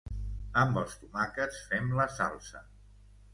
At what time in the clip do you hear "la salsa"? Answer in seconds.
2.01-2.65